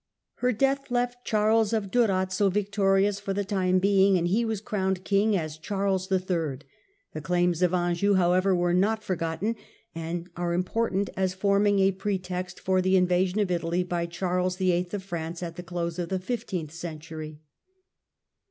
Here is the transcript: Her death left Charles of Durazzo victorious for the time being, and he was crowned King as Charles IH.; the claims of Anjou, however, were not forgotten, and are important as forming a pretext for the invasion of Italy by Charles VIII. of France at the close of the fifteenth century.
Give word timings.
Her 0.37 0.51
death 0.51 0.89
left 0.89 1.23
Charles 1.25 1.73
of 1.73 1.91
Durazzo 1.91 2.49
victorious 2.49 3.19
for 3.19 3.33
the 3.35 3.45
time 3.45 3.77
being, 3.77 4.17
and 4.17 4.27
he 4.27 4.43
was 4.43 4.59
crowned 4.59 5.03
King 5.03 5.37
as 5.37 5.59
Charles 5.59 6.11
IH.; 6.11 6.25
the 7.13 7.21
claims 7.21 7.61
of 7.61 7.71
Anjou, 7.71 8.15
however, 8.15 8.55
were 8.55 8.73
not 8.73 9.03
forgotten, 9.03 9.55
and 9.93 10.27
are 10.35 10.53
important 10.53 11.11
as 11.15 11.35
forming 11.35 11.77
a 11.77 11.91
pretext 11.91 12.59
for 12.59 12.81
the 12.81 12.95
invasion 12.97 13.37
of 13.41 13.51
Italy 13.51 13.83
by 13.83 14.07
Charles 14.07 14.55
VIII. 14.55 14.87
of 14.91 15.03
France 15.03 15.43
at 15.43 15.55
the 15.55 15.61
close 15.61 15.99
of 15.99 16.09
the 16.09 16.17
fifteenth 16.17 16.71
century. 16.71 17.39